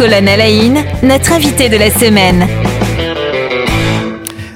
Colonel 0.00 0.40
Aïn, 0.40 0.82
notre 1.02 1.30
invité 1.34 1.68
de 1.68 1.76
la 1.76 1.90
semaine. 1.90 2.46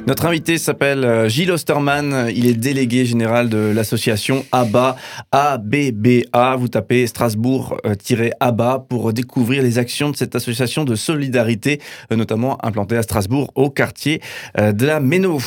Notre 0.07 0.25
invité 0.25 0.57
s'appelle 0.57 1.05
euh, 1.05 1.29
Gilles 1.29 1.51
Osterman. 1.51 2.31
Il 2.35 2.47
est 2.47 2.55
délégué 2.55 3.05
général 3.05 3.51
de 3.51 3.59
l'association 3.59 4.47
ABBA, 4.53 4.97
ABBA. 5.33 6.57
Vous 6.57 6.69
tapez 6.69 7.07
Strasbourg-ABBA 7.07 8.87
pour 8.89 9.13
découvrir 9.13 9.63
les 9.63 9.79
actions 9.79 10.09
de 10.09 10.17
cette 10.17 10.35
association 10.35 10.85
de 10.85 10.95
solidarité, 10.95 11.79
euh, 12.11 12.17
notamment 12.17 12.57
implantée 12.65 12.97
à 12.97 13.03
Strasbourg, 13.03 13.53
au 13.55 13.69
quartier 13.69 14.23
euh, 14.59 14.73
de 14.73 14.87
la 14.87 14.99
Méno. 14.99 15.39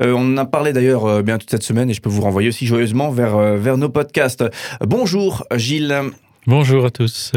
On 0.00 0.32
en 0.32 0.36
a 0.38 0.44
parlé 0.44 0.72
d'ailleurs 0.72 1.22
bien 1.22 1.38
toute 1.38 1.52
cette 1.52 1.62
semaine 1.62 1.88
et 1.88 1.94
je 1.94 2.00
peux 2.00 2.10
vous 2.10 2.22
renvoyer 2.22 2.48
aussi 2.48 2.66
joyeusement 2.66 3.12
vers, 3.12 3.38
vers 3.38 3.78
nos 3.78 3.90
podcasts. 3.90 4.42
Bonjour 4.80 5.44
Gilles. 5.54 6.10
Bonjour 6.48 6.84
à 6.86 6.90
tous. 6.90 7.32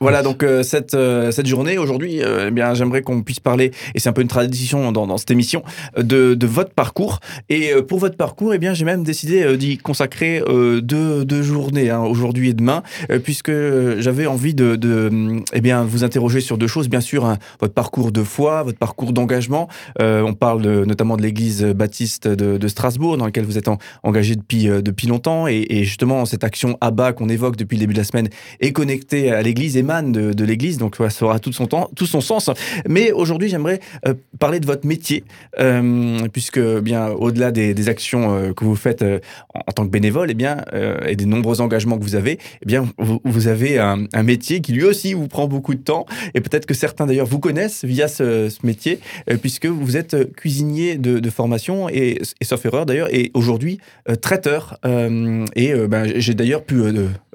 Voilà 0.00 0.22
donc 0.22 0.42
euh, 0.42 0.62
cette, 0.62 0.94
euh, 0.94 1.30
cette 1.30 1.46
journée 1.46 1.76
aujourd'hui, 1.76 2.22
euh, 2.22 2.46
eh 2.48 2.50
bien 2.50 2.72
j'aimerais 2.72 3.02
qu'on 3.02 3.22
puisse 3.22 3.38
parler 3.38 3.72
et 3.94 4.00
c'est 4.00 4.08
un 4.08 4.14
peu 4.14 4.22
une 4.22 4.28
tradition 4.28 4.90
dans, 4.90 5.06
dans 5.06 5.18
cette 5.18 5.30
émission 5.30 5.62
de, 5.98 6.32
de, 6.32 6.46
votre 6.46 6.72
parcours 6.72 7.20
et 7.50 7.72
pour 7.86 7.98
votre 7.98 8.16
parcours, 8.16 8.54
eh 8.54 8.58
bien 8.58 8.72
j'ai 8.72 8.86
même 8.86 9.04
décidé 9.04 9.58
d'y 9.58 9.76
consacrer 9.76 10.42
deux, 10.48 11.26
deux, 11.26 11.42
journées 11.42 11.90
hein, 11.90 12.00
aujourd'hui 12.00 12.48
et 12.48 12.54
demain 12.54 12.82
puisque 13.22 13.52
j'avais 13.98 14.26
envie 14.26 14.54
de, 14.54 14.76
de 14.76 15.42
eh 15.52 15.60
bien 15.60 15.84
vous 15.84 16.02
interroger 16.02 16.40
sur 16.40 16.56
deux 16.56 16.66
choses. 16.66 16.88
Bien 16.88 17.02
sûr, 17.02 17.26
hein, 17.26 17.36
votre 17.60 17.74
parcours 17.74 18.12
de 18.12 18.22
foi, 18.22 18.62
votre 18.62 18.78
parcours 18.78 19.12
d'engagement. 19.12 19.68
on 20.00 20.32
parle 20.32 20.84
notamment 20.84 21.18
de 21.18 21.22
l'Église 21.22 21.62
baptiste 21.64 22.28
de, 22.28 22.56
de, 22.56 22.68
Strasbourg 22.68 23.18
dans 23.18 23.26
laquelle 23.26 23.44
vous 23.44 23.58
êtes 23.58 23.68
engagé 24.02 24.36
depuis 24.36 24.68
depuis 24.68 25.06
longtemps 25.06 25.48
et, 25.48 25.66
et 25.68 25.84
justement 25.84 26.24
cette 26.24 26.44
action 26.44 26.78
ABBA 26.80 27.12
qu'on 27.12 27.28
évoque 27.28 27.56
depuis 27.56 27.76
le 27.76 27.80
début 27.80 27.92
de 27.92 27.98
la 27.98 28.04
semaine 28.04 28.30
est 28.60 28.72
connecté 28.72 29.30
à 29.30 29.42
l'Église, 29.42 29.76
émane 29.76 30.12
de, 30.12 30.32
de 30.32 30.44
l'Église, 30.44 30.78
donc 30.78 30.96
ça 30.96 31.24
aura 31.24 31.38
tout 31.38 31.52
son 31.52 31.66
temps, 31.66 31.90
tout 31.94 32.06
son 32.06 32.20
sens. 32.20 32.50
Mais 32.88 33.12
aujourd'hui, 33.12 33.48
j'aimerais 33.48 33.80
euh, 34.06 34.14
parler 34.38 34.60
de 34.60 34.66
votre 34.66 34.86
métier, 34.86 35.24
euh, 35.60 36.18
puisque 36.32 36.60
bien 36.60 37.08
au-delà 37.08 37.50
des, 37.50 37.88
actions 37.88 38.34
euh, 38.34 38.52
que 38.52 38.64
vous 38.64 38.76
faites 38.76 39.04
en, 39.52 39.72
tant 39.72 39.84
que 39.84 39.90
bénévole, 39.90 40.30
et 40.30 40.32
eh 40.32 40.34
bien 40.34 40.64
et 41.06 41.16
des 41.16 41.26
nombreux 41.26 41.60
engagements 41.60 41.98
que 41.98 42.02
vous 42.02 42.14
avez, 42.14 42.38
eh 42.62 42.66
bien 42.66 42.86
vous, 42.98 43.48
avez 43.48 43.78
un, 43.78 44.06
métier 44.22 44.60
qui 44.60 44.72
lui 44.72 44.84
aussi 44.84 45.12
vous 45.12 45.28
prend 45.28 45.46
beaucoup 45.46 45.74
de 45.74 45.80
temps, 45.80 46.06
et 46.34 46.40
peut-être 46.40 46.66
que 46.66 46.74
certains 46.74 47.06
d'ailleurs 47.06 47.26
vous 47.26 47.38
connaissent 47.38 47.84
via 47.84 48.08
ce, 48.08 48.48
métier, 48.64 49.00
puisque 49.42 49.66
vous 49.66 49.96
êtes 49.96 50.32
cuisinier 50.34 50.96
de, 50.96 51.18
de 51.18 51.30
formation 51.30 51.88
et, 51.88 52.20
et, 52.40 52.44
sauf 52.44 52.64
erreur 52.64 52.86
d'ailleurs, 52.86 53.12
et 53.12 53.30
aujourd'hui 53.34 53.78
traiteur. 54.22 54.78
et 54.84 55.74
ben, 55.88 56.12
j'ai 56.16 56.34
d'ailleurs 56.34 56.64
pu 56.64 56.82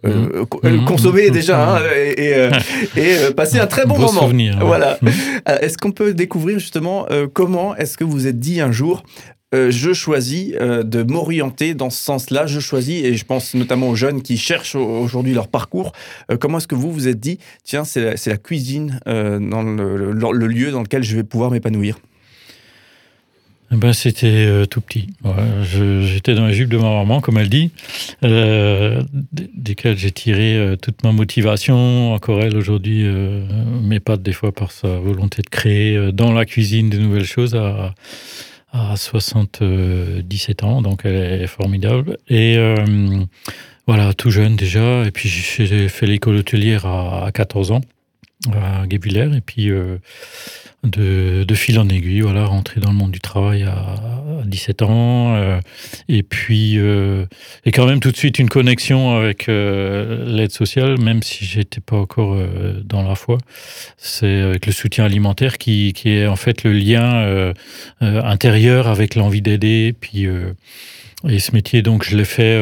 euh, 0.05 0.45
mmh. 0.63 0.69
mmh. 0.69 0.85
consommer 0.85 1.29
mmh. 1.29 1.33
déjà 1.33 1.77
hein, 1.77 1.81
et, 1.95 2.23
et, 2.23 2.35
euh, 2.35 2.51
et 2.95 3.17
euh, 3.17 3.31
passer 3.31 3.59
un 3.59 3.67
très 3.67 3.85
bon, 3.85 3.97
moment. 3.97 4.21
Souvenir, 4.21 4.57
ouais. 4.57 4.65
Voilà. 4.65 4.99
Est-ce 5.61 5.77
qu'on 5.77 5.91
peut 5.91 6.13
découvrir 6.13 6.59
justement 6.59 7.07
comment 7.33 7.75
est-ce 7.75 7.97
que 7.97 8.03
vous 8.03 8.27
êtes 8.27 8.39
dit 8.39 8.61
un 8.61 8.71
jour 8.71 9.03
euh, 9.55 9.71
je 9.71 9.93
choisis 9.93 10.53
euh, 10.61 10.83
de 10.83 11.01
m'orienter 11.01 11.73
dans 11.73 11.89
ce 11.89 12.03
sens-là. 12.03 12.45
Je 12.45 12.59
choisis, 12.59 13.03
et 13.03 13.15
je 13.15 13.25
pense 13.25 13.55
notamment 13.55 13.89
aux 13.89 13.95
jeunes 13.95 14.21
qui 14.21 14.37
cherchent 14.37 14.75
aujourd'hui 14.75 15.33
leur 15.33 15.47
parcours, 15.47 15.91
euh, 16.31 16.37
comment 16.37 16.59
est-ce 16.59 16.67
que 16.67 16.75
vous 16.75 16.91
vous 16.91 17.07
êtes 17.07 17.19
dit, 17.19 17.39
tiens, 17.63 17.83
c'est 17.83 18.01
la, 18.01 18.13
la, 18.25 18.37
cuisine 18.37 18.99
dans 19.05 19.63
le, 19.63 19.95
le, 19.95 20.31
le, 20.31 20.47
lieu 20.47 20.71
dans 20.71 20.81
lequel 20.81 21.03
je 21.03 21.15
vais 21.15 21.23
pouvoir 21.23 21.51
m'épanouir 21.51 21.97
ben, 23.71 23.93
C'était 23.93 24.27
euh, 24.27 24.65
tout 24.65 24.81
petit. 24.81 25.07
Ouais, 25.23 25.33
J'étais 25.63 26.33
dans 26.33 26.45
la 26.45 26.51
jupe 26.51 26.69
de 26.69 26.77
ma 26.77 26.89
maman, 26.89 27.21
comme 27.21 27.37
elle 27.37 27.49
dit, 27.49 27.71
euh, 28.23 29.01
desquelles 29.31 29.97
j'ai 29.97 30.11
tiré 30.11 30.55
euh, 30.57 30.75
toute 30.75 31.03
ma 31.03 31.11
motivation. 31.11 32.13
Encore 32.13 32.41
elle, 32.41 32.57
aujourd'hui, 32.57 33.03
euh, 33.05 33.43
m'épate 33.81 34.21
des 34.21 34.33
fois 34.33 34.51
par 34.51 34.71
sa 34.71 34.87
volonté 34.87 35.41
de 35.41 35.49
créer 35.49 35.95
euh, 35.95 36.11
dans 36.11 36.31
la 36.31 36.45
cuisine 36.45 36.89
de 36.89 36.97
nouvelles 36.97 37.25
choses 37.25 37.55
à, 37.55 37.93
à 38.71 38.95
77 38.95 40.63
ans, 40.63 40.81
donc 40.81 41.01
elle 41.03 41.41
est 41.41 41.47
formidable. 41.47 42.17
Et 42.29 42.57
voilà, 43.87 44.13
tout 44.13 44.29
jeune 44.29 44.55
déjà. 44.55 45.03
Et 45.05 45.11
puis 45.11 45.27
j'ai 45.29 45.89
fait 45.89 46.05
l'école 46.05 46.35
hôtelière 46.35 46.85
à, 46.85 47.25
à 47.25 47.31
14 47.31 47.71
ans 47.71 47.81
à 48.53 48.87
Guébulaire. 48.87 49.33
Et 49.33 49.41
puis... 49.41 49.69
Euh, 49.69 49.97
de, 50.83 51.43
de, 51.43 51.55
fil 51.55 51.77
en 51.77 51.89
aiguille, 51.89 52.21
voilà, 52.21 52.45
rentrer 52.45 52.79
dans 52.79 52.91
le 52.91 52.95
monde 52.95 53.11
du 53.11 53.19
travail 53.19 53.63
à, 53.63 53.73
à 53.73 54.43
17 54.45 54.81
ans, 54.81 55.35
euh, 55.35 55.59
et 56.07 56.23
puis 56.23 56.77
euh, 56.77 57.25
et 57.65 57.71
quand 57.71 57.85
même 57.85 57.99
tout 57.99 58.11
de 58.11 58.17
suite 58.17 58.39
une 58.39 58.47
connexion 58.47 59.15
avec 59.17 59.49
euh, 59.49 60.25
l'aide 60.25 60.51
sociale, 60.51 60.97
même 60.99 61.21
si 61.21 61.43
j'étais 61.43 61.81
pas 61.81 61.97
encore 61.97 62.33
euh, 62.33 62.81
dans 62.83 63.03
la 63.03 63.15
foi. 63.15 63.37
C'est 63.97 64.41
avec 64.41 64.65
le 64.65 64.71
soutien 64.71 65.03
alimentaire 65.03 65.57
qui, 65.57 65.91
qui 65.93 66.09
est 66.11 66.27
en 66.27 66.37
fait 66.37 66.63
le 66.63 66.71
lien 66.71 67.15
euh, 67.23 67.53
euh, 68.01 68.23
intérieur 68.23 68.87
avec 68.87 69.15
l'envie 69.15 69.41
d'aider, 69.41 69.93
puis 69.99 70.27
et 71.27 71.39
ce 71.39 71.51
métier 71.51 71.81
donc 71.81 72.05
je 72.05 72.15
l'ai 72.15 72.25
fait. 72.25 72.57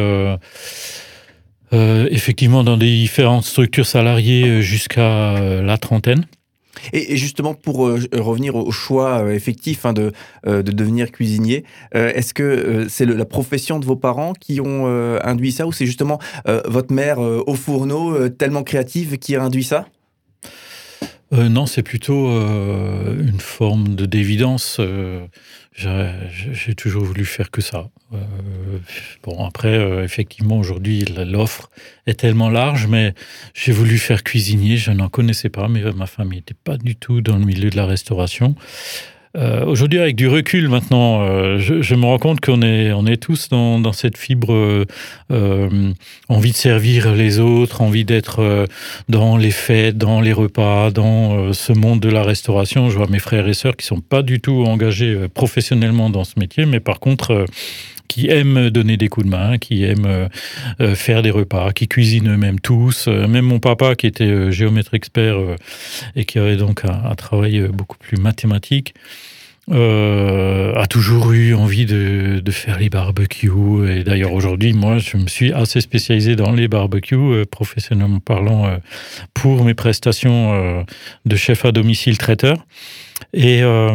Effectivement, 1.71 2.63
dans 2.63 2.77
des 2.77 2.93
différentes 2.95 3.45
structures 3.45 3.85
salariées 3.85 4.61
jusqu'à 4.61 5.61
la 5.61 5.77
trentaine. 5.77 6.25
Et, 6.93 7.17
justement, 7.17 7.53
pour 7.53 7.87
euh, 7.87 7.99
revenir 8.13 8.55
au 8.55 8.71
choix 8.71 9.23
euh, 9.23 9.33
effectif 9.33 9.85
hein, 9.85 9.93
de, 9.93 10.11
euh, 10.45 10.63
de 10.63 10.71
devenir 10.71 11.11
cuisinier, 11.11 11.63
euh, 11.95 12.11
est-ce 12.13 12.33
que 12.33 12.43
euh, 12.43 12.85
c'est 12.89 13.05
la 13.05 13.25
profession 13.25 13.79
de 13.79 13.85
vos 13.85 13.95
parents 13.95 14.33
qui 14.33 14.61
ont 14.61 14.83
euh, 14.85 15.19
induit 15.23 15.51
ça 15.51 15.67
ou 15.67 15.71
c'est 15.71 15.85
justement 15.85 16.19
votre 16.65 16.93
mère 16.93 17.19
au 17.19 17.55
fourneau 17.55 18.29
tellement 18.29 18.63
créative 18.63 19.17
qui 19.17 19.35
a 19.35 19.43
induit 19.43 19.63
ça? 19.63 19.87
Euh, 21.33 21.49
non, 21.49 21.65
c'est 21.65 21.83
plutôt 21.83 22.29
euh, 22.29 23.21
une 23.21 23.39
forme 23.39 23.95
de 23.95 24.05
d'évidence. 24.05 24.77
Euh, 24.79 25.25
J'ai 25.73 26.73
toujours 26.73 27.03
voulu 27.03 27.25
faire 27.25 27.51
que 27.51 27.61
ça. 27.61 27.89
Euh, 28.13 28.17
bon, 29.23 29.45
après, 29.45 29.77
euh, 29.77 30.03
effectivement, 30.03 30.57
aujourd'hui, 30.57 31.03
l'offre 31.05 31.69
est 32.05 32.19
tellement 32.19 32.49
large, 32.49 32.87
mais 32.87 33.13
j'ai 33.53 33.73
voulu 33.73 33.97
faire 33.97 34.23
cuisinier. 34.23 34.77
Je 34.77 34.91
n'en 34.91 35.09
connaissais 35.09 35.49
pas, 35.49 35.67
mais 35.67 35.83
ma 35.93 36.07
famille 36.07 36.39
n'était 36.39 36.55
pas 36.55 36.77
du 36.77 36.95
tout 36.95 37.21
dans 37.21 37.37
le 37.37 37.45
milieu 37.45 37.69
de 37.69 37.75
la 37.75 37.85
restauration. 37.85 38.55
Euh, 39.37 39.65
Aujourd'hui, 39.65 39.99
avec 39.99 40.15
du 40.15 40.27
recul 40.27 40.67
maintenant, 40.67 41.21
euh, 41.21 41.59
je, 41.59 41.81
je 41.81 41.95
me 41.95 42.05
rends 42.05 42.17
compte 42.17 42.41
qu'on 42.41 42.61
est, 42.63 42.91
on 42.91 43.05
est 43.05 43.17
tous 43.17 43.49
dans, 43.49 43.79
dans 43.79 43.91
cette 43.91 44.17
fibre 44.17 44.51
euh, 44.51 44.85
euh, 45.31 45.91
envie 46.27 46.51
de 46.51 46.55
servir 46.55 47.13
les 47.13 47.39
autres, 47.39 47.81
envie 47.81 48.03
d'être 48.03 48.39
euh, 48.41 48.65
dans 49.09 49.37
les 49.37 49.51
fêtes, 49.51 49.97
dans 49.97 50.21
les 50.21 50.33
repas, 50.33 50.89
dans 50.89 51.37
euh, 51.37 51.53
ce 51.53 51.71
monde 51.71 51.99
de 51.99 52.09
la 52.09 52.23
restauration. 52.23 52.89
Je 52.89 52.97
vois 52.97 53.07
mes 53.07 53.19
frères 53.19 53.47
et 53.47 53.53
sœurs 53.53 53.77
qui 53.77 53.85
sont 53.85 54.01
pas 54.01 54.23
du 54.23 54.39
tout 54.39 54.63
engagés 54.65 55.27
professionnellement 55.33 56.09
dans 56.09 56.23
ce 56.23 56.39
métier, 56.39 56.65
mais 56.65 56.79
par 56.79 56.99
contre 56.99 57.45
qui 58.17 58.29
aiment 58.29 58.71
donner 58.71 58.97
des 58.97 59.09
coups 59.09 59.27
de 59.27 59.31
main, 59.31 59.59
qui 59.59 59.83
aiment 59.83 60.27
euh, 60.81 60.95
faire 60.95 61.21
des 61.21 61.29
repas, 61.29 61.71
qui 61.71 61.87
cuisinent 61.87 62.29
eux-mêmes 62.29 62.59
tous. 62.59 63.07
Euh, 63.07 63.27
même 63.27 63.45
mon 63.45 63.59
papa, 63.59 63.93
qui 63.93 64.07
était 64.07 64.23
euh, 64.23 64.49
géomètre 64.49 64.95
expert 64.95 65.37
euh, 65.37 65.55
et 66.15 66.25
qui 66.25 66.39
avait 66.39 66.55
donc 66.55 66.83
un, 66.83 67.13
travail 67.13 67.59
euh, 67.59 67.67
beaucoup 67.67 67.97
plus 67.99 68.17
mathématique, 68.17 68.95
euh, 69.69 70.73
a 70.75 70.87
toujours 70.87 71.31
eu 71.33 71.53
envie 71.53 71.85
de, 71.85 72.41
faire 72.49 72.79
les 72.79 72.89
barbecues. 72.89 73.51
Et 73.87 74.03
d'ailleurs, 74.03 74.33
aujourd'hui, 74.33 74.73
moi, 74.73 74.97
je 74.97 75.17
me 75.17 75.27
suis 75.27 75.53
assez 75.53 75.79
spécialisé 75.81 76.35
dans 76.35 76.53
les 76.53 76.67
barbecues, 76.67 77.15
euh, 77.15 77.45
professionnellement 77.45 78.19
parlant, 78.19 78.65
euh, 78.65 78.77
pour 79.35 79.63
mes 79.63 79.75
prestations 79.75 80.53
euh, 80.53 80.83
de 81.25 81.35
chef 81.35 81.65
à 81.65 81.71
domicile 81.71 82.17
traiteur. 82.17 82.65
Et 83.33 83.61
euh, 83.61 83.93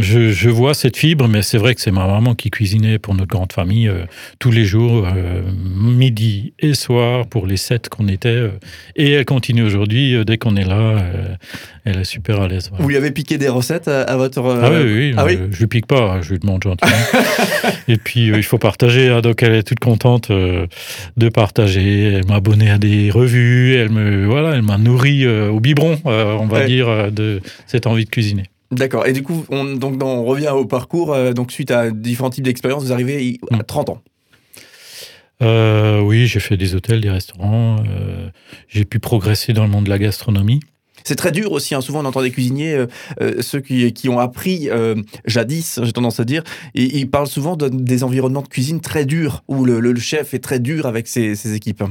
je, 0.00 0.30
je 0.30 0.48
vois 0.48 0.74
cette 0.74 0.96
fibre, 0.96 1.28
mais 1.28 1.42
c'est 1.42 1.58
vrai 1.58 1.74
que 1.74 1.80
c'est 1.80 1.90
ma 1.90 2.06
maman 2.06 2.34
qui 2.34 2.50
cuisinait 2.50 2.98
pour 2.98 3.14
notre 3.14 3.28
grande 3.28 3.52
famille 3.52 3.88
euh, 3.88 4.04
tous 4.38 4.50
les 4.50 4.64
jours, 4.64 5.06
euh, 5.06 5.42
midi 5.52 6.54
et 6.58 6.74
soir, 6.74 7.26
pour 7.26 7.46
les 7.46 7.56
sept 7.56 7.88
qu'on 7.88 8.08
était. 8.08 8.50
Et 8.96 9.12
elle 9.12 9.24
continue 9.24 9.62
aujourd'hui, 9.62 10.24
dès 10.24 10.38
qu'on 10.38 10.56
est 10.56 10.64
là, 10.64 10.96
elle 11.84 11.98
est 11.98 12.04
super 12.04 12.40
à 12.40 12.48
l'aise. 12.48 12.68
Voilà. 12.70 12.82
Vous 12.82 12.88
lui 12.88 12.96
avez 12.96 13.10
piqué 13.10 13.38
des 13.38 13.48
recettes 13.48 13.88
à, 13.88 14.02
à 14.02 14.16
votre... 14.16 14.40
Ah 14.40 14.70
oui, 14.70 14.92
oui, 14.92 15.14
ah 15.16 15.24
oui 15.26 15.38
je 15.50 15.58
lui 15.58 15.66
pique 15.66 15.86
pas, 15.86 16.20
je 16.22 16.30
lui 16.30 16.38
demande 16.38 16.62
gentiment. 16.62 16.96
et 17.88 17.96
puis, 17.96 18.28
il 18.28 18.42
faut 18.42 18.58
partager, 18.58 19.08
hein, 19.08 19.20
donc 19.20 19.42
elle 19.42 19.54
est 19.54 19.62
toute 19.62 19.80
contente 19.80 20.30
de 20.30 21.28
partager. 21.28 22.14
Elle 22.14 22.26
m'a 22.26 22.36
abonné 22.36 22.70
à 22.70 22.78
des 22.78 23.10
revues, 23.10 23.74
elle 23.74 23.90
me 23.90 24.26
voilà, 24.26 24.54
elle 24.54 24.62
m'a 24.62 24.78
nourri 24.78 25.24
euh, 25.24 25.50
au 25.50 25.60
biberon, 25.60 25.98
euh, 26.06 26.36
on 26.38 26.46
va 26.46 26.60
ouais. 26.60 26.66
dire, 26.66 27.12
de 27.12 27.40
cette 27.66 27.86
envie 27.86 28.04
de 28.04 28.10
cuisiner. 28.10 28.44
D'accord. 28.70 29.06
Et 29.06 29.12
du 29.12 29.22
coup, 29.22 29.44
on, 29.48 29.64
donc, 29.64 30.02
on 30.02 30.24
revient 30.24 30.50
au 30.50 30.64
parcours. 30.64 31.12
Euh, 31.12 31.32
donc, 31.32 31.50
suite 31.50 31.70
à 31.70 31.90
différents 31.90 32.30
types 32.30 32.44
d'expériences, 32.44 32.84
vous 32.84 32.92
arrivez 32.92 33.38
à 33.50 33.62
30 33.62 33.90
ans. 33.90 34.02
Euh, 35.42 36.00
oui, 36.00 36.26
j'ai 36.26 36.40
fait 36.40 36.56
des 36.56 36.74
hôtels, 36.74 37.00
des 37.00 37.10
restaurants. 37.10 37.76
Euh, 37.88 38.28
j'ai 38.68 38.84
pu 38.84 38.98
progresser 38.98 39.52
dans 39.52 39.64
le 39.64 39.70
monde 39.70 39.84
de 39.84 39.90
la 39.90 39.98
gastronomie. 39.98 40.60
C'est 41.02 41.16
très 41.16 41.32
dur 41.32 41.52
aussi, 41.52 41.74
hein. 41.74 41.80
souvent 41.80 42.00
on 42.00 42.04
entend 42.04 42.20
des 42.20 42.30
cuisiniers, 42.30 42.86
euh, 43.20 43.40
ceux 43.40 43.60
qui, 43.60 43.90
qui, 43.94 44.10
ont 44.10 44.18
appris 44.18 44.68
euh, 44.68 44.96
jadis, 45.24 45.80
j'ai 45.82 45.92
tendance 45.92 46.20
à 46.20 46.24
dire, 46.24 46.44
et 46.74 46.98
ils 46.98 47.08
parlent 47.08 47.26
souvent 47.26 47.56
de, 47.56 47.68
des 47.68 48.04
environnements 48.04 48.42
de 48.42 48.48
cuisine 48.48 48.82
très 48.82 49.06
durs, 49.06 49.42
où 49.48 49.64
le, 49.64 49.80
le, 49.80 49.92
le, 49.92 50.00
chef 50.00 50.34
est 50.34 50.40
très 50.40 50.60
dur 50.60 50.84
avec 50.84 51.08
ses, 51.08 51.36
ses 51.36 51.54
équipes. 51.54 51.82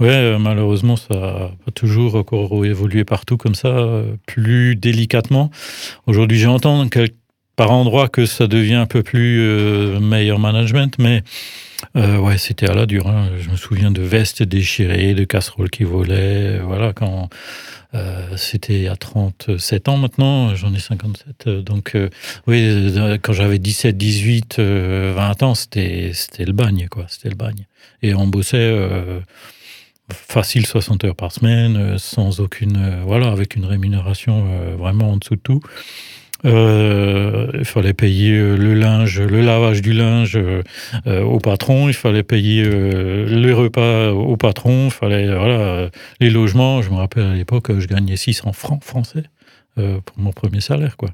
Ouais, 0.00 0.38
malheureusement, 0.38 0.96
ça 0.96 1.14
n'a 1.14 1.50
pas 1.64 1.70
toujours 1.74 2.24
évolué 2.64 3.04
partout 3.04 3.36
comme 3.36 3.54
ça, 3.54 4.02
plus 4.26 4.76
délicatement. 4.76 5.50
Aujourd'hui, 6.06 6.38
j'entends 6.38 6.86
par 7.56 7.70
endroits 7.70 8.08
que 8.08 8.26
ça 8.26 8.46
devient 8.46 8.74
un 8.74 8.86
peu 8.86 9.02
plus 9.02 9.40
meilleur 10.00 10.38
management, 10.38 10.96
mais 10.98 11.22
ouais, 11.94 12.38
c'était 12.38 12.68
à 12.68 12.74
la 12.74 12.86
dure. 12.86 13.08
Hein. 13.08 13.30
Je 13.38 13.50
me 13.50 13.56
souviens 13.56 13.90
de 13.90 14.02
vestes 14.02 14.42
déchirées, 14.42 15.14
de 15.14 15.24
casseroles 15.24 15.70
qui 15.70 15.84
volaient. 15.84 16.58
Voilà, 16.58 16.92
quand 16.92 17.28
euh, 17.94 18.36
c'était 18.36 18.88
à 18.88 18.96
37 18.96 19.88
ans 19.88 19.96
maintenant, 19.96 20.54
j'en 20.54 20.74
ai 20.74 20.80
57. 20.80 21.46
Euh, 21.46 21.62
donc, 21.62 21.94
euh, 21.94 22.08
oui, 22.46 22.92
quand 23.22 23.32
j'avais 23.32 23.58
17, 23.58 23.96
18, 23.96 24.58
20 24.58 25.42
ans, 25.42 25.54
c'était 25.54 26.12
le 26.38 26.52
bagne, 26.52 26.88
quoi. 26.90 27.06
C'était 27.08 27.28
le 27.28 27.36
bagne. 27.36 27.66
Et 28.02 28.14
on 28.14 28.26
bossait 28.26 28.74
facile 30.12 30.66
60 30.66 31.04
heures 31.04 31.16
par 31.16 31.32
semaine, 31.32 31.98
sans 31.98 32.40
aucune. 32.40 33.00
voilà, 33.04 33.28
avec 33.30 33.56
une 33.56 33.64
rémunération 33.64 34.44
vraiment 34.76 35.12
en 35.12 35.16
dessous 35.16 35.36
de 35.36 35.40
tout. 35.40 35.60
Euh, 36.44 37.50
il 37.54 37.64
fallait 37.64 37.94
payer 37.94 38.32
euh, 38.32 38.56
le 38.56 38.74
linge, 38.74 39.18
le 39.20 39.40
lavage 39.40 39.80
du 39.80 39.92
linge 39.92 40.36
euh, 40.36 41.22
au 41.22 41.38
patron. 41.38 41.88
Il 41.88 41.94
fallait 41.94 42.22
payer 42.22 42.64
les 42.64 43.52
repas 43.52 44.10
au 44.10 44.36
patron. 44.36 44.86
Il 44.86 44.90
fallait 44.90 45.34
voilà 45.34 45.88
les 46.20 46.30
logements. 46.30 46.82
Je 46.82 46.90
me 46.90 46.96
rappelle 46.96 47.24
à 47.24 47.34
l'époque, 47.34 47.78
je 47.78 47.86
gagnais 47.86 48.16
600 48.16 48.52
francs 48.52 48.84
français 48.84 49.24
pour 49.76 50.18
mon 50.18 50.32
premier 50.32 50.60
salaire, 50.60 50.96
quoi 50.96 51.10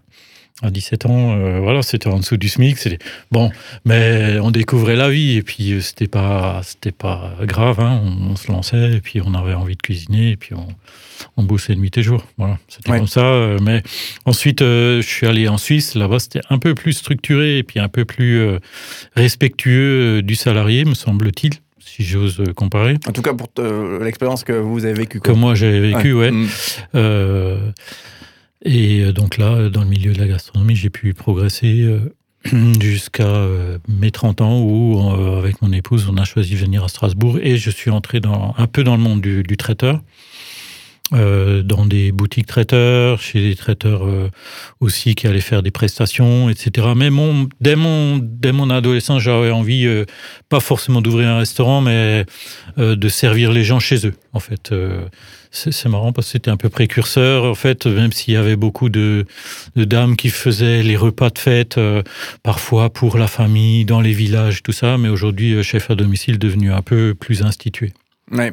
à 0.62 0.70
17 0.70 1.06
ans, 1.06 1.32
euh, 1.32 1.58
voilà, 1.60 1.82
c'était 1.82 2.08
en 2.08 2.18
dessous 2.18 2.36
du 2.36 2.48
SMIC. 2.48 2.76
C'était 2.78 2.98
bon, 3.30 3.50
mais 3.84 4.38
on 4.40 4.50
découvrait 4.50 4.96
la 4.96 5.08
vie 5.08 5.36
et 5.36 5.42
puis 5.42 5.72
euh, 5.72 5.80
c'était 5.80 6.06
pas, 6.06 6.60
c'était 6.62 6.92
pas 6.92 7.32
grave. 7.42 7.80
Hein, 7.80 8.02
on, 8.28 8.36
se 8.36 8.50
lançait 8.52 8.92
et 8.92 9.00
puis 9.00 9.20
on 9.24 9.34
avait 9.34 9.54
envie 9.54 9.76
de 9.76 9.82
cuisiner 9.82 10.32
et 10.32 10.36
puis 10.36 10.54
on, 10.54 10.68
on 11.36 11.42
bossait 11.44 11.74
nuit 11.76 11.90
et 11.96 12.02
jour. 12.02 12.26
Voilà, 12.36 12.58
c'était 12.68 12.90
comme 12.90 13.06
ça. 13.06 13.24
Euh, 13.24 13.58
mais 13.62 13.82
ensuite, 14.26 14.60
je 14.60 15.00
suis 15.02 15.26
allé 15.26 15.48
en 15.48 15.58
Suisse. 15.58 15.94
Là-bas, 15.94 16.18
c'était 16.18 16.42
un 16.50 16.58
peu 16.58 16.74
plus 16.74 16.92
structuré 16.92 17.58
et 17.58 17.62
puis 17.62 17.80
un 17.80 17.88
peu 17.88 18.04
plus 18.04 18.58
respectueux 19.16 20.22
du 20.22 20.34
salarié, 20.34 20.84
me 20.84 20.94
semble-t-il 20.94 21.54
si 21.78 22.04
j'ose 22.04 22.42
comparer. 22.54 22.98
En 23.08 23.12
tout 23.12 23.22
cas, 23.22 23.32
pour 23.32 23.48
l'expérience 24.02 24.44
que 24.44 24.52
vous 24.52 24.84
avez 24.84 24.94
vécue. 24.94 25.20
Que 25.20 25.32
moi 25.32 25.54
j'ai 25.54 25.80
vécu, 25.80 26.12
ouais. 26.12 26.30
Mm. 26.30 26.48
Et 28.64 29.00
euh, 29.00 29.12
donc 29.12 29.38
là, 29.38 29.68
dans 29.68 29.82
le 29.82 29.88
milieu 29.88 30.12
de 30.12 30.18
la 30.18 30.28
gastronomie, 30.28 30.76
j'ai 30.76 30.90
pu 30.90 31.14
progresser 31.14 31.82
euh, 31.82 32.00
jusqu'à 32.80 33.26
euh, 33.26 33.78
mes 33.88 34.10
30 34.10 34.40
ans 34.40 34.60
où, 34.60 35.00
avec 35.38 35.62
mon 35.62 35.72
épouse, 35.72 36.08
on 36.10 36.16
a 36.16 36.24
choisi 36.24 36.54
de 36.54 36.58
venir 36.58 36.84
à 36.84 36.88
Strasbourg 36.88 37.38
et 37.40 37.56
je 37.56 37.70
suis 37.70 37.90
entré 37.90 38.20
dans, 38.20 38.54
un 38.58 38.66
peu 38.66 38.84
dans 38.84 38.96
le 38.96 39.02
monde 39.02 39.20
du, 39.20 39.42
du 39.42 39.56
traiteur. 39.56 40.02
Euh, 41.12 41.64
dans 41.64 41.86
des 41.86 42.12
boutiques 42.12 42.46
traiteurs, 42.46 43.20
chez 43.20 43.40
des 43.40 43.56
traiteurs 43.56 44.06
euh, 44.06 44.30
aussi 44.78 45.16
qui 45.16 45.26
allaient 45.26 45.40
faire 45.40 45.60
des 45.60 45.72
prestations, 45.72 46.48
etc. 46.48 46.88
Mais 46.94 47.10
mon, 47.10 47.48
dès, 47.60 47.74
mon, 47.74 48.18
dès 48.22 48.52
mon 48.52 48.70
adolescence, 48.70 49.20
j'avais 49.20 49.50
envie, 49.50 49.86
euh, 49.86 50.04
pas 50.48 50.60
forcément 50.60 51.00
d'ouvrir 51.00 51.30
un 51.30 51.38
restaurant, 51.38 51.80
mais 51.80 52.24
de 52.76 53.08
servir 53.08 53.52
les 53.52 53.64
gens 53.64 53.80
chez 53.80 54.06
eux, 54.06 54.14
en 54.32 54.40
fait. 54.40 54.72
c'est 55.50 55.88
marrant 55.88 56.12
parce 56.12 56.28
que 56.28 56.32
c'était 56.32 56.50
un 56.50 56.56
peu 56.56 56.68
précurseur, 56.68 57.44
en 57.44 57.54
fait, 57.54 57.86
même 57.86 58.12
s'il 58.12 58.34
y 58.34 58.36
avait 58.36 58.56
beaucoup 58.56 58.88
de, 58.88 59.26
de, 59.74 59.84
dames 59.84 60.16
qui 60.16 60.28
faisaient 60.28 60.82
les 60.82 60.96
repas 60.96 61.30
de 61.30 61.38
fête, 61.38 61.80
parfois 62.42 62.90
pour 62.90 63.18
la 63.18 63.26
famille, 63.26 63.84
dans 63.84 64.00
les 64.00 64.12
villages, 64.12 64.62
tout 64.62 64.72
ça, 64.72 64.96
mais 64.96 65.08
aujourd'hui, 65.08 65.62
chef 65.64 65.90
à 65.90 65.94
domicile 65.94 66.38
devenu 66.38 66.72
un 66.72 66.82
peu 66.82 67.14
plus 67.14 67.42
institué. 67.42 67.92
Ouais. 68.30 68.52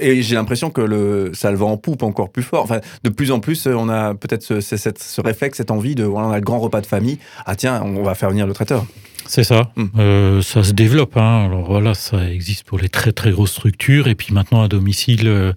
Et 0.00 0.22
j'ai 0.22 0.34
l'impression 0.34 0.70
que 0.70 0.80
le, 0.80 1.30
ça 1.34 1.50
le 1.50 1.56
va 1.56 1.66
en 1.66 1.76
poupe 1.76 2.02
encore 2.02 2.30
plus 2.30 2.42
fort. 2.42 2.64
Enfin, 2.64 2.80
de 3.02 3.10
plus 3.10 3.30
en 3.30 3.40
plus, 3.40 3.66
on 3.66 3.88
a 3.88 4.14
peut-être 4.14 4.42
ce, 4.42 4.60
ce, 4.60 4.76
ce, 4.76 5.20
réflexe, 5.20 5.58
cette 5.58 5.70
envie 5.70 5.94
de, 5.94 6.04
voilà, 6.04 6.28
on 6.28 6.32
a 6.32 6.36
le 6.36 6.44
grand 6.44 6.60
repas 6.60 6.80
de 6.80 6.86
famille. 6.86 7.18
Ah 7.46 7.56
tiens, 7.56 7.82
on 7.82 8.02
va 8.02 8.14
faire 8.14 8.30
venir 8.30 8.46
le 8.46 8.52
traiteur. 8.52 8.84
C'est 9.26 9.44
ça. 9.44 9.70
Hmm. 9.76 9.86
Euh, 9.98 10.42
ça 10.42 10.62
se 10.62 10.72
développe. 10.72 11.16
Hein. 11.16 11.46
Alors 11.46 11.64
voilà, 11.64 11.94
ça 11.94 12.28
existe 12.28 12.64
pour 12.64 12.78
les 12.78 12.88
très 12.88 13.12
très 13.12 13.30
grosses 13.30 13.52
structures. 13.52 14.06
Et 14.08 14.14
puis 14.14 14.32
maintenant, 14.32 14.62
à 14.62 14.68
domicile, 14.68 15.26
euh, 15.26 15.52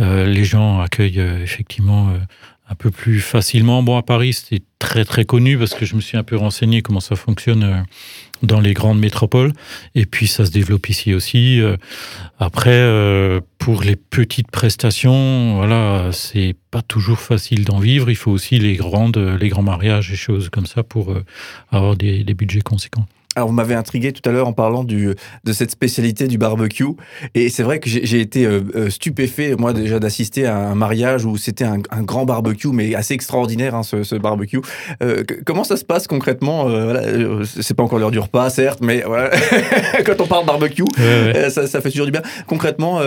euh 0.00 0.26
les 0.26 0.44
gens 0.44 0.80
accueillent 0.80 1.20
euh, 1.20 1.42
effectivement 1.42 2.08
euh, 2.08 2.18
un 2.68 2.74
peu 2.74 2.90
plus 2.90 3.20
facilement. 3.20 3.82
Bon, 3.82 3.96
à 3.96 4.02
Paris, 4.02 4.32
c'était 4.32 4.64
très 4.78 5.04
très 5.04 5.24
connu 5.24 5.58
parce 5.58 5.74
que 5.74 5.84
je 5.84 5.94
me 5.94 6.00
suis 6.00 6.16
un 6.16 6.22
peu 6.22 6.36
renseigné 6.36 6.82
comment 6.82 7.00
ça 7.00 7.16
fonctionne 7.16 7.84
dans 8.42 8.60
les 8.60 8.74
grandes 8.74 8.98
métropoles. 8.98 9.52
Et 9.94 10.06
puis 10.06 10.26
ça 10.26 10.46
se 10.46 10.50
développe 10.50 10.88
ici 10.88 11.14
aussi. 11.14 11.60
Euh, 11.60 11.76
après, 12.38 12.70
euh, 12.70 13.40
pour 13.58 13.82
les 13.82 13.96
petites 13.96 14.50
prestations, 14.50 15.56
voilà, 15.56 16.10
c'est 16.12 16.56
pas 16.70 16.82
toujours 16.82 17.20
facile 17.20 17.64
d'en 17.64 17.78
vivre. 17.78 18.10
Il 18.10 18.16
faut 18.16 18.30
aussi 18.30 18.58
les 18.58 18.76
grandes, 18.76 19.18
les 19.18 19.48
grands 19.48 19.62
mariages 19.62 20.10
et 20.12 20.16
choses 20.16 20.48
comme 20.48 20.66
ça 20.66 20.82
pour 20.82 21.12
euh, 21.12 21.24
avoir 21.70 21.96
des, 21.96 22.24
des 22.24 22.34
budgets 22.34 22.60
conséquents. 22.60 23.06
Alors, 23.36 23.48
vous 23.48 23.54
m'avez 23.54 23.74
intrigué 23.74 24.12
tout 24.12 24.28
à 24.28 24.32
l'heure 24.32 24.46
en 24.46 24.52
parlant 24.52 24.84
du, 24.84 25.14
de 25.44 25.52
cette 25.52 25.70
spécialité 25.70 26.28
du 26.28 26.38
barbecue. 26.38 26.84
Et 27.34 27.48
c'est 27.48 27.62
vrai 27.62 27.80
que 27.80 27.88
j'ai 27.88 28.20
été 28.20 28.44
euh, 28.46 28.60
euh, 28.76 28.90
stupéfait, 28.90 29.56
moi, 29.58 29.72
déjà 29.72 29.98
d'assister 29.98 30.46
à 30.46 30.56
un 30.56 30.74
mariage 30.74 31.24
où 31.24 31.36
c'était 31.36 31.64
un, 31.64 31.78
un, 31.90 32.02
grand 32.02 32.24
barbecue, 32.24 32.68
mais 32.68 32.94
assez 32.94 33.14
extraordinaire, 33.14 33.74
hein, 33.74 33.82
ce, 33.82 34.02
ce, 34.02 34.14
barbecue. 34.14 34.60
Euh, 35.02 35.24
comment 35.44 35.64
ça 35.64 35.76
se 35.76 35.84
passe 35.84 36.06
concrètement 36.06 36.68
euh, 36.68 36.84
voilà, 36.84 37.44
C'est 37.44 37.74
pas 37.74 37.82
encore 37.82 37.98
l'heure 37.98 38.10
du 38.10 38.18
repas, 38.18 38.50
certes, 38.50 38.80
mais 38.82 39.02
voilà. 39.06 39.30
quand 40.06 40.20
on 40.20 40.26
parle 40.26 40.46
barbecue, 40.46 40.84
ouais, 40.98 41.32
ouais. 41.32 41.50
Ça, 41.50 41.66
ça, 41.66 41.80
fait 41.80 41.90
toujours 41.90 42.06
du 42.06 42.12
bien. 42.12 42.22
Concrètement, 42.46 43.00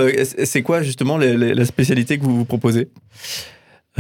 c'est 0.44 0.62
quoi 0.62 0.82
justement 0.82 1.18
les, 1.18 1.38
les, 1.38 1.54
la 1.54 1.66
spécialité 1.66 2.18
que 2.18 2.24
vous 2.24 2.38
vous 2.38 2.46
proposez? 2.46 2.90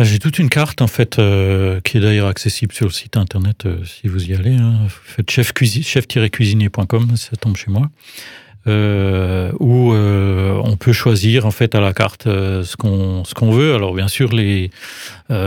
J'ai 0.04 0.20
toute 0.20 0.38
une 0.40 0.50
carte 0.50 0.82
en 0.82 0.88
fait 0.88 1.18
euh, 1.18 1.82
qui 1.82 1.98
est 1.98 2.02
d'ailleurs 2.02 2.28
accessible 2.28 2.74
sur 2.74 2.86
le 2.86 2.92
site 2.92 3.18
internet 3.18 3.66
euh, 3.66 3.84
si 3.84 4.08
vous 4.08 4.30
y 4.30 4.36
allez. 4.36 4.56
Hein. 4.56 4.88
Faites 5.04 5.30
chef-cuisinier.com, 5.32 7.18
ça 7.18 7.36
tombe 7.36 7.58
chez 7.58 7.72
moi 7.72 7.90
euh, 8.68 9.52
où 9.60 9.94
euh, 9.94 10.60
on 10.64 10.76
peut 10.76 10.92
choisir 10.92 11.46
en 11.46 11.52
fait 11.52 11.74
à 11.74 11.80
la 11.80 11.94
carte 11.94 12.28
euh, 12.28 12.64
ce 12.64 12.76
qu'on 12.76 13.24
ce 13.24 13.34
qu'on 13.34 13.52
veut. 13.52 13.74
Alors 13.74 13.94
bien 13.94 14.08
sûr 14.08 14.34
les 14.34 14.72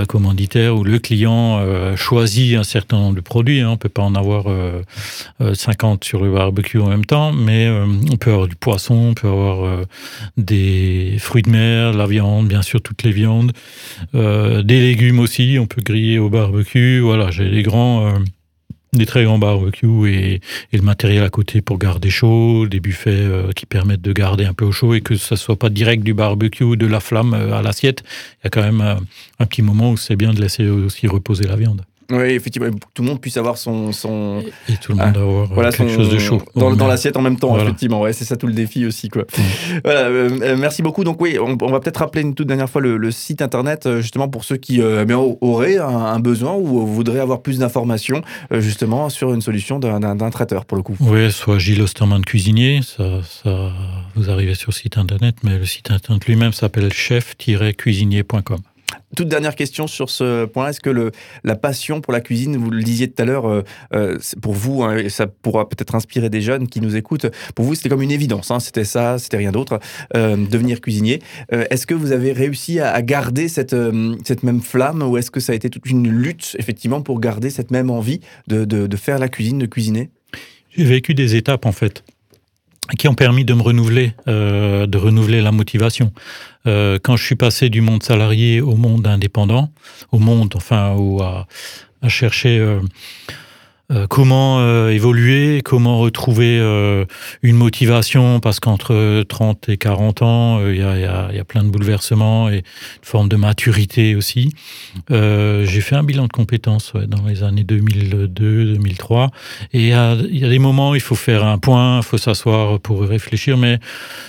commanditaires 0.08 0.76
ou 0.76 0.84
le 0.84 0.98
client 0.98 1.64
choisit 1.96 2.54
un 2.58 2.64
certain 2.64 2.98
nombre 2.98 3.16
de 3.16 3.22
produits. 3.22 3.60
Hein. 3.60 3.70
On 3.70 3.76
peut 3.78 3.88
pas 3.88 4.02
en 4.02 4.14
avoir 4.14 4.44
50 5.54 6.04
sur 6.04 6.22
le 6.22 6.30
barbecue 6.30 6.78
en 6.78 6.88
même 6.88 7.06
temps, 7.06 7.32
mais 7.32 7.66
on 8.10 8.18
peut 8.18 8.30
avoir 8.30 8.46
du 8.46 8.56
poisson, 8.56 8.94
on 8.94 9.14
peut 9.14 9.28
avoir 9.28 9.86
des 10.36 11.16
fruits 11.18 11.40
de 11.40 11.48
mer, 11.48 11.94
la 11.94 12.06
viande, 12.06 12.46
bien 12.46 12.60
sûr 12.60 12.82
toutes 12.82 13.04
les 13.04 13.10
viandes, 13.10 13.52
des 14.12 14.62
légumes 14.80 15.20
aussi. 15.20 15.56
On 15.58 15.66
peut 15.66 15.80
griller 15.80 16.18
au 16.18 16.28
barbecue. 16.28 17.00
Voilà, 17.00 17.30
j'ai 17.30 17.48
les 17.48 17.62
grands 17.62 18.20
des 18.92 19.06
très 19.06 19.24
grands 19.24 19.38
barbecues 19.38 20.12
et, 20.12 20.40
et, 20.72 20.76
le 20.76 20.82
matériel 20.82 21.22
à 21.22 21.28
côté 21.28 21.60
pour 21.60 21.78
garder 21.78 22.10
chaud, 22.10 22.66
des 22.66 22.80
buffets 22.80 23.10
euh, 23.10 23.52
qui 23.52 23.66
permettent 23.66 24.02
de 24.02 24.12
garder 24.12 24.44
un 24.44 24.54
peu 24.54 24.64
au 24.64 24.72
chaud 24.72 24.94
et 24.94 25.00
que 25.00 25.16
ça 25.16 25.36
soit 25.36 25.58
pas 25.58 25.68
direct 25.68 26.02
du 26.02 26.14
barbecue 26.14 26.76
de 26.76 26.86
la 26.86 27.00
flamme 27.00 27.34
euh, 27.34 27.54
à 27.54 27.62
l'assiette. 27.62 28.02
Il 28.40 28.44
y 28.44 28.46
a 28.48 28.50
quand 28.50 28.62
même 28.62 28.80
un, 28.80 28.98
un 29.38 29.46
petit 29.46 29.62
moment 29.62 29.92
où 29.92 29.96
c'est 29.96 30.16
bien 30.16 30.32
de 30.34 30.40
laisser 30.40 30.68
aussi 30.68 31.06
reposer 31.06 31.44
la 31.44 31.56
viande. 31.56 31.82
Oui, 32.10 32.30
effectivement, 32.30 32.70
que 32.70 32.76
tout 32.94 33.02
le 33.02 33.08
monde 33.08 33.20
puisse 33.20 33.36
avoir 33.36 33.56
son. 33.56 33.92
son 33.92 34.42
et, 34.68 34.76
tout 34.76 34.92
le 34.92 34.98
monde 34.98 35.12
ah, 35.14 35.20
avoir 35.20 35.46
voilà, 35.46 35.70
quelque 35.70 35.90
son, 35.90 35.96
chose 35.96 36.10
de 36.10 36.18
chaud. 36.18 36.42
Dans, 36.56 36.74
dans 36.74 36.86
l'assiette 36.86 37.16
en 37.16 37.22
même 37.22 37.38
temps, 37.38 37.48
voilà. 37.48 37.64
effectivement. 37.64 38.00
Ouais, 38.00 38.12
c'est 38.12 38.24
ça 38.24 38.36
tout 38.36 38.46
le 38.46 38.52
défi 38.52 38.86
aussi. 38.86 39.08
Quoi. 39.08 39.22
Mmh. 39.22 39.78
Voilà, 39.84 40.00
euh, 40.02 40.56
merci 40.58 40.82
beaucoup. 40.82 41.04
Donc, 41.04 41.20
oui, 41.20 41.38
on, 41.38 41.56
on 41.60 41.70
va 41.70 41.80
peut-être 41.80 41.98
rappeler 41.98 42.22
une 42.22 42.34
toute 42.34 42.46
dernière 42.46 42.68
fois 42.68 42.80
le, 42.80 42.96
le, 42.96 43.10
site 43.10 43.42
internet, 43.42 43.86
euh, 43.86 44.00
justement, 44.00 44.28
pour 44.28 44.44
ceux 44.44 44.56
qui 44.56 44.80
euh, 44.80 45.04
auraient 45.40 45.78
un, 45.78 45.86
un, 45.86 46.20
besoin 46.20 46.54
ou 46.54 46.86
voudraient 46.86 47.20
avoir 47.20 47.42
plus 47.42 47.58
d'informations, 47.58 48.22
euh, 48.52 48.60
justement, 48.60 49.08
sur 49.08 49.32
une 49.32 49.40
solution 49.40 49.78
d'un 49.78 50.30
traiteur, 50.30 50.64
pour 50.64 50.76
le 50.76 50.82
coup. 50.82 50.96
Oui, 51.00 51.30
soit 51.32 51.58
Gilles 51.58 51.82
Osterman 51.82 52.24
cuisinier, 52.24 52.80
ça, 52.82 53.20
ça, 53.22 53.72
vous 54.14 54.30
arrivez 54.30 54.54
sur 54.54 54.70
le 54.70 54.74
site 54.74 54.98
internet, 54.98 55.36
mais 55.42 55.58
le 55.58 55.64
site 55.64 55.90
internet 55.90 56.26
lui-même 56.26 56.52
s'appelle 56.52 56.92
chef-cuisinier.com. 56.92 58.60
Toute 59.16 59.28
dernière 59.28 59.56
question 59.56 59.86
sur 59.86 60.08
ce 60.08 60.44
point. 60.44 60.68
Est-ce 60.68 60.80
que 60.80 61.10
la 61.44 61.56
passion 61.56 62.00
pour 62.00 62.12
la 62.12 62.20
cuisine, 62.20 62.56
vous 62.56 62.70
le 62.70 62.82
disiez 62.82 63.10
tout 63.10 63.20
à 63.22 63.24
l'heure, 63.24 63.48
euh, 63.48 63.62
euh 63.92 64.18
pour 64.40 64.54
vous, 64.54 64.82
hein, 64.82 64.96
et 64.96 65.08
ça 65.08 65.26
pourra 65.26 65.68
peut-être 65.68 65.94
inspirer 65.94 66.30
des 66.30 66.40
jeunes 66.40 66.68
qui 66.68 66.80
nous 66.80 66.96
écoutent, 66.96 67.26
pour 67.54 67.64
vous, 67.64 67.74
c'était 67.74 67.88
comme 67.88 68.02
une 68.02 68.12
évidence. 68.12 68.50
Hein, 68.50 68.60
c'était 68.60 68.84
ça, 68.84 69.18
c'était 69.18 69.36
rien 69.36 69.52
d'autre, 69.52 69.80
euh, 70.16 70.36
devenir 70.36 70.80
cuisinier. 70.80 71.20
Est-ce 71.50 71.86
que 71.86 71.94
vous 71.94 72.12
avez 72.12 72.32
réussi 72.32 72.80
à, 72.80 73.00
garder 73.02 73.48
cette, 73.48 73.74
cette 74.24 74.42
même 74.42 74.60
flamme 74.60 75.02
ou 75.02 75.16
est-ce 75.16 75.30
que 75.30 75.40
ça 75.40 75.52
a 75.52 75.54
été 75.54 75.70
toute 75.70 75.86
une 75.86 76.08
lutte, 76.08 76.56
effectivement, 76.58 77.00
pour 77.00 77.20
garder 77.20 77.50
cette 77.50 77.70
même 77.70 77.90
envie 77.90 78.20
de, 78.46 78.64
de, 78.64 78.96
faire 78.96 79.18
la 79.18 79.28
cuisine, 79.28 79.58
de 79.58 79.66
cuisiner? 79.66 80.10
J'ai 80.76 80.84
vécu 80.84 81.14
des 81.14 81.36
étapes, 81.36 81.66
en 81.66 81.72
fait 81.72 82.04
qui 82.98 83.06
ont 83.06 83.14
permis 83.14 83.44
de 83.44 83.54
me 83.54 83.62
renouveler, 83.62 84.14
de 84.26 84.96
renouveler 84.96 85.42
la 85.42 85.52
motivation. 85.52 86.12
Euh, 86.66 86.98
quand 87.02 87.16
je 87.16 87.24
suis 87.24 87.36
passé 87.36 87.70
du 87.70 87.80
monde 87.80 88.02
salarié 88.02 88.60
au 88.60 88.76
monde 88.76 89.06
indépendant, 89.06 89.70
au 90.12 90.18
monde, 90.18 90.52
enfin, 90.56 90.96
à, 91.22 91.46
à 92.02 92.08
chercher 92.08 92.78
euh, 93.90 94.00
euh, 94.00 94.06
comment 94.06 94.60
euh, 94.60 94.90
évoluer, 94.90 95.62
comment 95.62 95.98
retrouver 95.98 96.58
euh, 96.58 97.04
une 97.42 97.56
motivation, 97.56 98.40
parce 98.40 98.60
qu'entre 98.60 99.22
30 99.22 99.68
et 99.68 99.76
40 99.76 100.22
ans, 100.22 100.66
il 100.66 100.76
y, 100.76 100.82
a, 100.82 100.96
y, 100.96 101.36
y, 101.36 101.38
a, 101.38 101.44
plein 101.44 101.62
de 101.62 101.68
bouleversements 101.68 102.48
et 102.48 102.56
une 102.56 102.62
forme 103.02 103.28
de 103.28 103.36
maturité 103.36 104.14
aussi. 104.14 104.52
J'ai 105.10 105.80
fait 105.80 105.96
un 105.96 106.02
bilan 106.02 106.24
de 106.24 106.32
compétences 106.32 106.92
ouais, 106.94 107.06
dans 107.06 107.26
les 107.26 107.42
années 107.42 107.64
2002-2003, 107.64 109.28
et 109.72 109.80
il 109.80 109.88
y, 109.88 109.92
a, 109.92 110.16
des 110.16 110.58
moments 110.58 110.90
où 110.90 110.94
il 110.94 111.00
faut 111.00 111.14
faire 111.14 111.44
un 111.44 111.58
point, 111.58 111.98
il 111.98 112.02
faut 112.02 112.18
s'asseoir 112.18 112.80
pour 112.80 113.02
réfléchir, 113.02 113.56
mais 113.56 113.78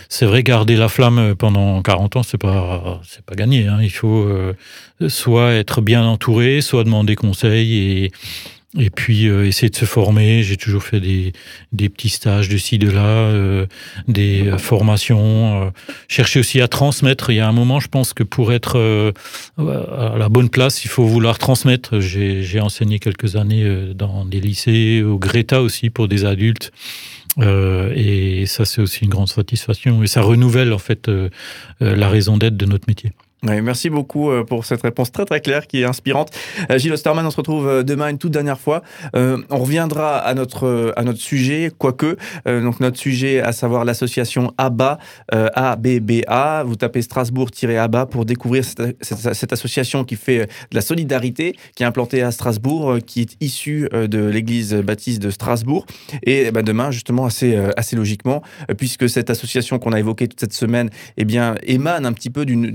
c'est 0.10 0.26
vrai, 0.26 0.44
garder 0.44 0.76
la 0.76 0.90
flamme 0.90 1.36
pendant 1.36 1.82
40 1.82 2.18
ans, 2.18 2.24
c'est 2.24 2.38
pas, 2.40 3.02
pas 3.26 3.36
gagné. 3.36 3.68
Hein. 3.68 3.80
Il 3.82 3.92
faut 3.92 4.28
soit 5.08 5.54
être 5.54 5.82
bien 5.82 6.04
entouré, 6.04 6.62
soit 6.62 6.84
demander 6.84 7.16
conseil 7.16 7.78
et 7.78 8.12
et 8.78 8.90
puis 8.90 9.28
euh, 9.28 9.46
essayer 9.46 9.70
de 9.70 9.76
se 9.76 9.86
former. 9.86 10.44
J'ai 10.44 10.56
toujours 10.56 10.84
fait 10.84 11.02
des, 11.02 11.34
des 11.74 11.90
petits 11.90 12.10
stages 12.10 12.48
de 12.48 12.58
ci, 12.58 12.78
de 12.78 12.90
là, 12.90 13.06
euh, 13.06 13.66
des 14.08 14.48
euh, 14.48 14.58
formations. 14.58 15.64
Euh, 15.64 15.70
chercher 16.08 16.40
aussi 16.40 16.62
à 16.62 16.68
transmettre. 16.68 17.32
Il 17.32 17.36
y 17.36 17.40
a 17.40 17.48
un 17.48 17.52
moment, 17.52 17.80
je 17.80 17.90
pense 17.90 18.14
que 18.14 18.24
pour 18.24 18.54
être 18.54 18.78
euh, 18.78 19.12
à 19.58 20.18
la 20.18 20.30
bonne 20.30 20.50
place, 20.50 20.86
il 20.86 20.88
faut 20.88 21.06
vouloir 21.06 21.38
transmettre. 21.38 22.00
J'ai 22.00 22.60
enseigné 22.62 23.00
quelques 23.00 23.36
années 23.36 23.94
dans 23.94 24.26
des 24.26 24.40
lycées, 24.40 25.04
au 25.04 25.18
Greta 25.18 25.62
aussi 25.62 25.90
pour 25.90 26.08
des 26.08 26.26
adultes. 26.26 26.72
et 27.40 28.46
ça, 28.46 28.66
c'est 28.66 28.82
aussi 28.82 29.04
une 29.04 29.10
grande 29.10 29.30
satisfaction. 29.30 30.04
Et 30.04 30.08
ça 30.08 30.22
renouvelle 30.22 30.74
en 30.74 30.78
fait 30.78 31.10
la 31.80 32.10
raison 32.10 32.38
d'être 32.38 32.58
de 32.58 32.66
notre 32.66 32.86
métier. 32.88 33.12
Merci 33.44 33.90
beaucoup 33.90 34.30
euh, 34.30 34.44
pour 34.44 34.66
cette 34.66 34.84
réponse 34.84 35.12
très 35.12 35.26
très 35.26 35.42
claire 35.42 35.66
qui 35.66 35.82
est 35.82 35.86
inspirante. 35.86 36.30
Euh, 36.70 36.78
Gilles 36.78 36.94
Osterman, 36.94 37.26
on 37.26 37.32
se 37.32 37.38
retrouve 37.38 37.68
euh, 37.68 37.82
demain 37.82 38.10
une 38.10 38.20
toute 38.20 38.32
dernière 38.32 38.60
fois. 38.60 38.84
On 39.16 39.58
reviendra 39.58 40.18
à 40.18 40.36
notre 40.36 40.94
à 40.96 41.04
notre 41.04 41.20
sujet, 41.20 41.72
quoique 41.76 42.18
donc 42.46 42.80
notre 42.80 42.98
sujet, 42.98 43.42
à 43.42 43.52
savoir 43.52 43.84
l'association 43.84 44.54
ABA, 44.60 45.00
euh, 45.34 45.48
ABBA. 45.56 46.64
Vous 46.64 46.76
tapez 46.76 47.02
Strasbourg-ABA 47.02 48.06
pour 48.06 48.26
découvrir 48.26 48.64
cette, 48.64 49.54
association 49.54 50.04
qui 50.04 50.16
fait 50.16 50.40
de 50.40 50.76
la 50.76 50.82
solidarité, 50.82 51.56
qui 51.76 51.84
est 51.84 51.86
implantée 51.86 52.22
à 52.22 52.32
Strasbourg, 52.32 52.98
qui 53.06 53.22
est 53.22 53.38
issue 53.42 53.90
de 53.92 54.26
l'Église 54.26 54.74
baptiste 54.76 55.22
de 55.22 55.32
Strasbourg. 55.32 55.86
Et 56.24 56.52
ben, 56.52 56.64
demain, 56.64 56.92
justement, 56.92 57.26
assez 57.26 57.58
assez 57.76 57.96
logiquement, 57.96 58.42
puisque 58.78 59.10
cette 59.10 59.30
association 59.30 59.80
qu'on 59.80 59.94
a 59.94 60.00
évoquée 60.00 60.28
toute 60.28 60.40
cette 60.40 60.54
semaine, 60.54 60.90
eh 61.18 61.26
bien, 61.26 61.56
émane 61.64 62.06
un 62.06 62.14
petit 62.14 62.30
peu 62.30 62.46
d'une 62.46 62.72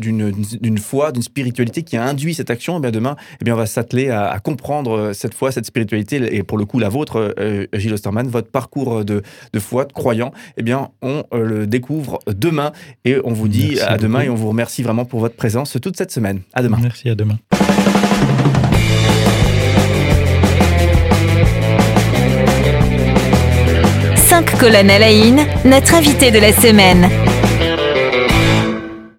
d'une 0.61 0.79
foi, 0.79 1.13
d'une 1.13 1.23
spiritualité 1.23 1.83
qui 1.83 1.97
a 1.97 2.05
induit 2.05 2.35
cette 2.35 2.51
action, 2.51 2.79
eh 2.79 2.81
bien 2.81 2.91
demain, 2.91 3.17
eh 3.41 3.45
bien 3.45 3.55
on 3.55 3.57
va 3.57 3.67
s'atteler 3.67 4.11
à, 4.11 4.29
à, 4.29 4.39
comprendre 4.39 4.97
euh, 4.97 5.13
cette 5.13 5.35
foi, 5.35 5.53
cette 5.53 5.67
spiritualité, 5.67 6.37
et 6.37 6.43
pour 6.43 6.59
le 6.59 6.65
coup 6.65 6.79
la 6.79 6.89
vôtre, 6.89 7.35
euh, 7.39 7.67
Gilles 7.73 7.93
Osterman, 7.93 8.29
votre 8.29 8.51
parcours 8.51 9.05
de, 9.05 9.23
de 9.53 9.61
foi, 9.61 9.85
de 9.85 9.93
croyant, 9.93 10.33
eh 10.57 10.63
bien 10.63 10.91
on 11.03 11.25
euh, 11.33 11.45
le 11.45 11.67
découvre 11.67 12.19
demain, 12.27 12.73
et 13.05 13.17
on 13.25 13.33
vous 13.33 13.49
dit 13.49 13.69
Merci 13.71 13.83
à 13.83 13.99
demain, 13.99 14.21
et 14.23 14.29
on 14.29 14.35
vous 14.35 14.49
remercie 14.49 14.83
vraiment 14.83 15.05
pour 15.05 15.21
votre 15.21 15.37
présence 15.37 15.77
toute 15.81 15.97
cette 15.97 16.13
semaine. 16.13 16.41
À 16.53 16.63
demain. 16.63 16.79
Merci, 16.81 17.09
à 17.09 17.15
demain. 17.15 17.39
Cinq 24.17 24.59
colonnes 24.59 24.91
à 24.91 24.99
la 24.99 25.07
notre 25.65 25.95
invité 25.95 26.31
de 26.31 26.39
la 26.39 26.53
semaine. 26.53 27.26